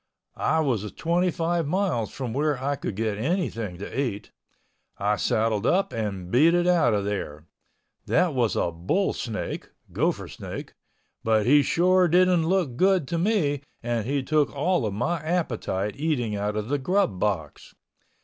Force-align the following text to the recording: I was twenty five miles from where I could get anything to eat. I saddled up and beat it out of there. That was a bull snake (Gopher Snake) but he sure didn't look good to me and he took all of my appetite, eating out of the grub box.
I 0.35 0.61
was 0.61 0.91
twenty 0.93 1.29
five 1.29 1.67
miles 1.67 2.11
from 2.11 2.33
where 2.33 2.57
I 2.59 2.75
could 2.75 2.95
get 2.95 3.19
anything 3.19 3.77
to 3.77 4.01
eat. 4.01 4.31
I 4.97 5.15
saddled 5.15 5.67
up 5.67 5.93
and 5.93 6.31
beat 6.31 6.55
it 6.55 6.65
out 6.65 6.95
of 6.95 7.05
there. 7.05 7.45
That 8.07 8.33
was 8.33 8.55
a 8.55 8.71
bull 8.71 9.13
snake 9.13 9.69
(Gopher 9.93 10.27
Snake) 10.27 10.73
but 11.23 11.45
he 11.45 11.61
sure 11.61 12.07
didn't 12.07 12.47
look 12.47 12.77
good 12.77 13.07
to 13.09 13.19
me 13.19 13.61
and 13.83 14.07
he 14.07 14.23
took 14.23 14.51
all 14.55 14.87
of 14.87 14.93
my 14.95 15.19
appetite, 15.19 15.95
eating 15.97 16.35
out 16.35 16.55
of 16.55 16.67
the 16.69 16.79
grub 16.79 17.19
box. 17.19 17.75